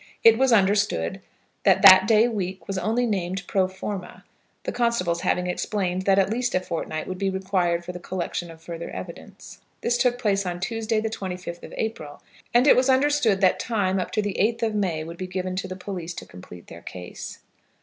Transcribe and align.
It 0.23 0.35
was 0.35 0.51
understood 0.51 1.21
that 1.61 1.83
that 1.83 2.07
day 2.07 2.27
week 2.27 2.67
was 2.67 2.79
only 2.79 3.05
named 3.05 3.43
pro 3.45 3.67
formâ, 3.67 4.23
the 4.63 4.71
constables 4.71 5.21
having 5.21 5.45
explained 5.45 6.05
that 6.05 6.17
at 6.17 6.31
least 6.31 6.55
a 6.55 6.59
fortnight 6.59 7.05
would 7.07 7.19
be 7.19 7.29
required 7.29 7.85
for 7.85 7.91
the 7.91 7.99
collection 7.99 8.49
of 8.49 8.63
further 8.63 8.89
evidence. 8.89 9.61
This 9.81 9.99
took 9.99 10.17
place 10.17 10.43
on 10.43 10.59
Tuesday, 10.59 10.99
the 10.99 11.11
25th 11.11 11.61
of 11.61 11.73
April, 11.77 12.23
and 12.51 12.65
it 12.65 12.75
was 12.75 12.89
understood 12.89 13.41
that 13.41 13.59
time 13.59 13.99
up 13.99 14.09
to 14.13 14.23
the 14.23 14.37
8th 14.39 14.63
of 14.63 14.73
May 14.73 15.03
would 15.03 15.17
be 15.17 15.27
given 15.27 15.55
to 15.57 15.67
the 15.67 15.75
police 15.75 16.15
to 16.15 16.25
complete 16.25 16.65
their 16.65 16.81
case. 16.81 17.37